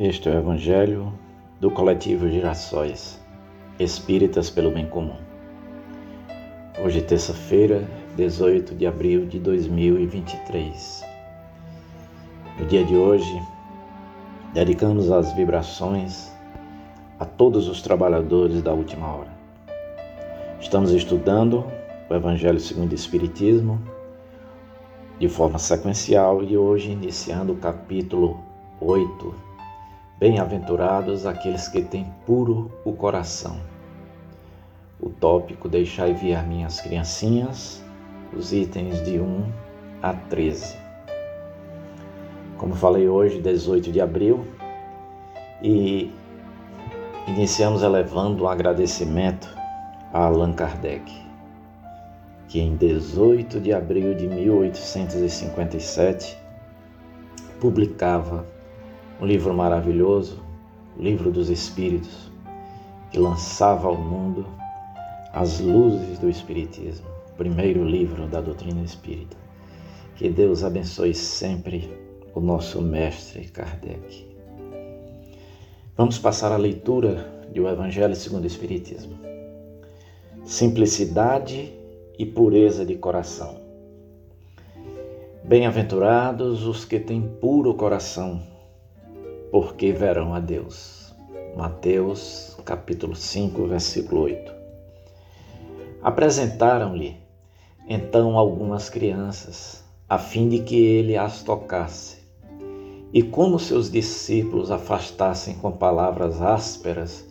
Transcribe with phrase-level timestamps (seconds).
[0.00, 1.12] Este é o Evangelho
[1.60, 3.20] do Coletivo Girassóis,
[3.80, 5.16] Espíritas pelo Bem Comum.
[6.80, 7.82] Hoje, terça-feira,
[8.14, 11.04] 18 de abril de 2023.
[12.60, 13.42] No dia de hoje,
[14.54, 16.32] dedicamos as vibrações
[17.18, 19.37] a todos os trabalhadores da última hora.
[20.60, 21.64] Estamos estudando
[22.10, 23.80] o Evangelho segundo o Espiritismo
[25.20, 28.40] de forma sequencial e hoje iniciando o capítulo
[28.80, 29.34] 8
[30.18, 33.60] Bem-aventurados aqueles que têm puro o coração.
[35.00, 37.80] O tópico Deixai vir minhas criancinhas,
[38.36, 39.52] os itens de 1
[40.02, 40.76] a 13.
[42.56, 44.44] Como falei hoje, 18 de abril,
[45.62, 46.10] e
[47.28, 49.57] iniciamos elevando um agradecimento
[50.12, 51.12] Allan Kardec,
[52.48, 56.38] que em 18 de abril de 1857
[57.60, 58.46] publicava
[59.20, 60.42] um livro maravilhoso,
[60.96, 62.32] o Livro dos Espíritos,
[63.10, 64.46] que lançava ao mundo
[65.34, 69.36] as luzes do Espiritismo, primeiro livro da doutrina espírita.
[70.16, 71.92] Que Deus abençoe sempre
[72.34, 74.26] o nosso mestre Kardec.
[75.96, 79.27] Vamos passar a leitura do Evangelho segundo o Espiritismo.
[80.48, 81.74] Simplicidade
[82.18, 83.56] e pureza de coração.
[85.44, 88.42] Bem-aventurados os que têm puro coração,
[89.52, 91.14] porque verão a Deus.
[91.54, 94.50] Mateus capítulo 5, versículo 8.
[96.02, 97.18] Apresentaram-lhe
[97.86, 102.22] então algumas crianças, a fim de que ele as tocasse.
[103.12, 107.28] E como seus discípulos afastassem com palavras ásperas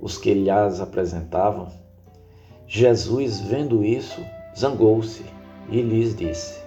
[0.00, 1.79] os que lhes apresentavam,
[2.72, 4.24] Jesus, vendo isso,
[4.56, 5.24] zangou-se
[5.68, 6.62] e lhes disse: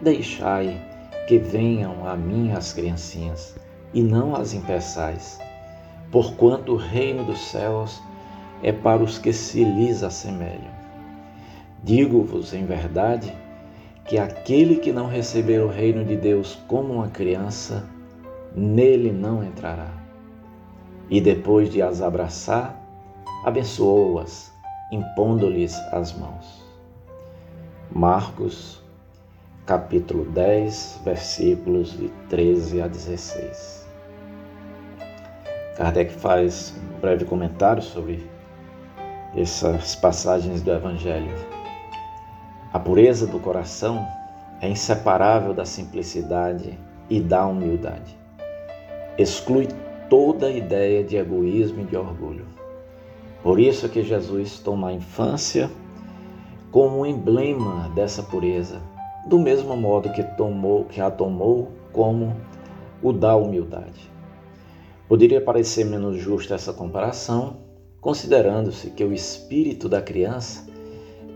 [0.00, 0.80] Deixai
[1.26, 3.56] que venham a mim as criancinhas
[3.92, 5.40] e não as impeçais,
[6.12, 8.00] porquanto o reino dos céus
[8.62, 10.70] é para os que se lhes assemelham.
[11.82, 13.36] Digo-vos em verdade
[14.04, 17.84] que aquele que não receber o reino de Deus como uma criança,
[18.54, 19.90] nele não entrará.
[21.10, 22.80] E depois de as abraçar,
[23.44, 24.51] abençoou-as,
[24.92, 26.62] impondo-lhes as mãos.
[27.90, 28.82] Marcos,
[29.64, 33.88] capítulo 10, versículos de 13 a 16.
[35.78, 38.30] Kardec faz um breve comentário sobre
[39.34, 41.34] essas passagens do Evangelho.
[42.70, 44.06] A pureza do coração
[44.60, 48.14] é inseparável da simplicidade e da humildade.
[49.16, 49.68] Exclui
[50.10, 52.61] toda ideia de egoísmo e de orgulho.
[53.42, 55.70] Por isso que Jesus toma a infância
[56.70, 58.80] como um emblema dessa pureza,
[59.26, 62.36] do mesmo modo que tomou, que a tomou como
[63.02, 64.10] o da humildade.
[65.08, 67.58] Poderia parecer menos justa essa comparação,
[68.00, 70.66] considerando-se que o espírito da criança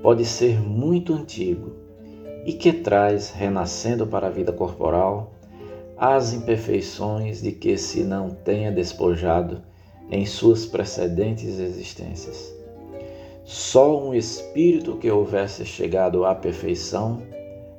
[0.00, 1.72] pode ser muito antigo
[2.46, 5.34] e que traz, renascendo para a vida corporal,
[5.96, 9.62] as imperfeições de que se não tenha despojado
[10.10, 12.54] em suas precedentes existências.
[13.44, 17.22] Só um espírito que houvesse chegado à perfeição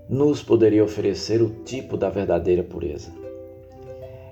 [0.09, 3.11] nos poderia oferecer o tipo da verdadeira pureza.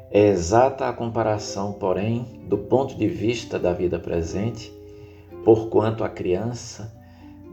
[0.10, 4.74] É exata a comparação, porém, do ponto de vista da vida presente,
[5.44, 6.94] porquanto a criança,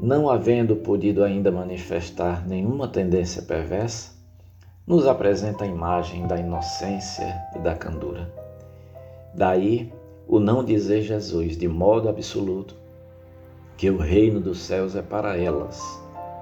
[0.00, 4.12] não havendo podido ainda manifestar nenhuma tendência perversa,
[4.86, 8.32] nos apresenta a imagem da inocência e da candura.
[9.34, 9.92] Daí
[10.26, 12.74] o não dizer Jesus de modo absoluto
[13.76, 15.80] que o reino dos céus é para elas,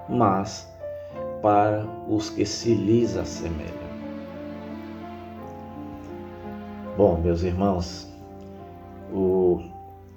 [0.08, 0.68] mas
[1.40, 3.90] para os que se lhes assemelham.
[6.96, 8.12] Bom, meus irmãos,
[9.12, 9.62] o,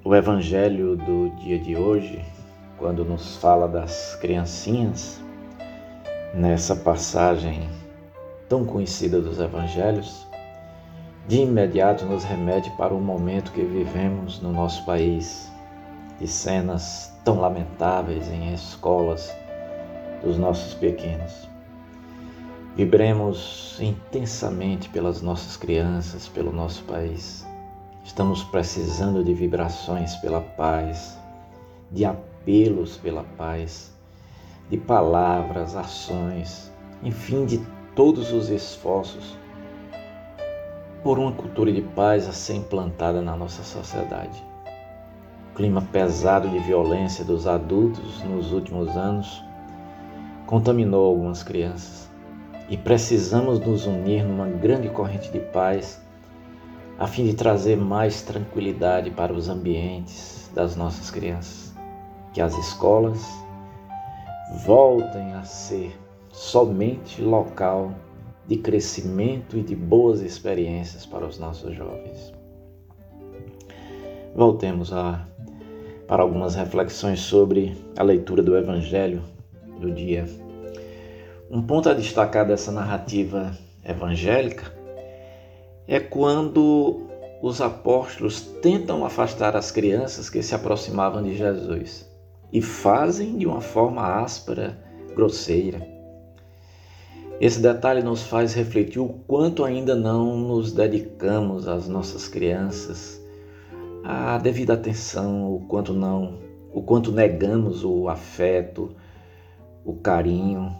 [0.04, 2.22] o Evangelho do dia de hoje,
[2.78, 5.22] quando nos fala das criancinhas,
[6.34, 7.70] nessa passagem
[8.50, 10.28] tão conhecida dos Evangelhos,
[11.28, 15.50] de imediato nos remete para o momento que vivemos no nosso país,
[16.20, 19.34] de cenas tão lamentáveis em escolas
[20.22, 21.48] dos nossos pequenos.
[22.76, 27.46] Vibremos intensamente pelas nossas crianças, pelo nosso país.
[28.04, 31.18] Estamos precisando de vibrações pela paz,
[31.90, 33.94] de apelos pela paz,
[34.70, 36.70] de palavras, ações,
[37.02, 37.62] enfim, de
[37.96, 39.38] todos os esforços
[41.04, 44.42] por uma cultura de paz a ser implantada na nossa sociedade.
[45.54, 49.44] clima pesado de violência dos adultos nos últimos anos
[50.48, 52.10] contaminou algumas crianças
[52.70, 56.02] e precisamos nos unir numa grande corrente de paz
[56.98, 61.74] a fim de trazer mais tranquilidade para os ambientes das nossas crianças.
[62.34, 63.28] Que as escolas
[64.66, 66.00] voltem a ser
[66.32, 67.92] somente local
[68.48, 72.34] de crescimento e de boas experiências para os nossos jovens.
[74.36, 75.26] Voltemos a,
[76.08, 79.22] para algumas reflexões sobre a leitura do Evangelho
[79.80, 80.26] do dia.
[81.50, 83.56] Um ponto a destacar dessa narrativa
[83.86, 84.74] evangélica
[85.88, 87.02] é quando
[87.42, 92.10] os apóstolos tentam afastar as crianças que se aproximavam de Jesus
[92.52, 94.80] e fazem de uma forma áspera,
[95.14, 95.93] grosseira.
[97.42, 103.22] Esse detalhe nos faz refletir o quanto ainda não nos dedicamos às nossas crianças
[104.04, 106.40] a devida atenção, o quanto não,
[106.74, 108.94] o quanto negamos o afeto,
[109.86, 110.76] o carinho,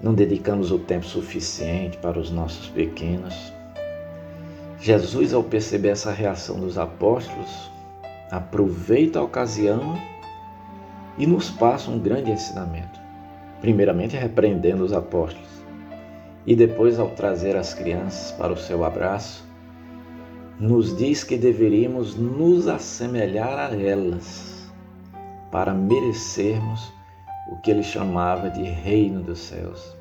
[0.00, 3.34] não dedicamos o tempo suficiente para os nossos pequenos.
[4.78, 7.70] Jesus, ao perceber essa reação dos apóstolos,
[8.30, 9.98] aproveita a ocasião
[11.18, 12.99] e nos passa um grande ensinamento.
[13.60, 15.48] Primeiramente, repreendendo os apóstolos,
[16.46, 19.44] e depois, ao trazer as crianças para o seu abraço,
[20.58, 24.70] nos diz que deveríamos nos assemelhar a elas
[25.50, 26.92] para merecermos
[27.50, 29.96] o que ele chamava de reino dos céus.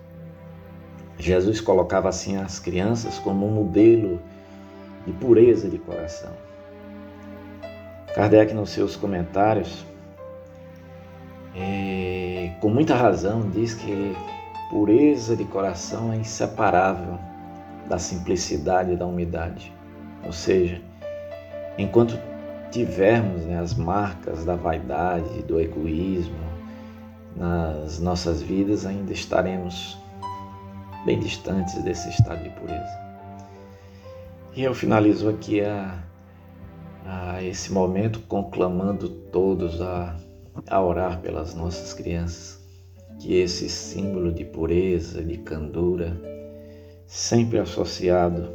[1.17, 4.21] Jesus colocava assim as crianças como um modelo
[5.05, 6.31] de pureza de coração.
[8.13, 9.85] Kardec, nos seus comentários,
[11.59, 14.15] é, com muita razão, diz que
[14.69, 17.19] pureza de coração é inseparável
[17.89, 19.73] da simplicidade e da humildade.
[20.25, 20.81] Ou seja,
[21.77, 22.17] enquanto
[22.71, 26.37] tivermos né, as marcas da vaidade, do egoísmo
[27.35, 29.97] nas nossas vidas, ainda estaremos
[31.05, 33.09] bem distantes desse estado de pureza.
[34.55, 35.97] E eu finalizo aqui a,
[37.05, 40.15] a esse momento conclamando todos a,
[40.67, 42.59] a orar pelas nossas crianças,
[43.19, 46.19] que esse símbolo de pureza, de candura,
[47.05, 48.53] sempre associado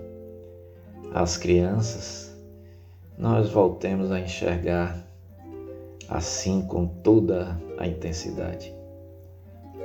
[1.12, 2.35] as crianças,
[3.17, 5.05] nós voltemos a enxergar
[6.08, 8.75] assim com toda a intensidade.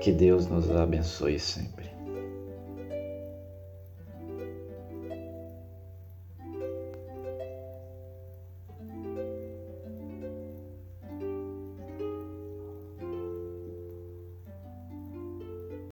[0.02, 1.89] Que Deus nos abençoe sempre.